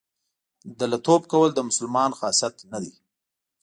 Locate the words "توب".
1.05-1.21